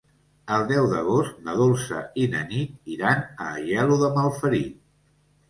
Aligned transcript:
El 0.53 0.63
deu 0.69 0.87
d'agost 0.93 1.37
na 1.47 1.55
Dolça 1.59 1.99
i 2.23 2.25
na 2.37 2.41
Nit 2.55 2.91
iran 2.95 3.23
a 3.45 3.53
Aielo 3.61 4.01
de 4.07 4.11
Malferit. 4.19 4.75